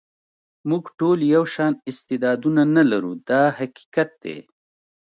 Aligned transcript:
موږ 0.69 0.83
ټول 0.99 1.19
یو 1.35 1.43
شان 1.53 1.73
استعدادونه 1.91 2.61
نه 2.75 2.83
لرو 2.91 3.11
دا 3.29 3.43
حقیقت 3.57 4.09
دی. 4.23 4.37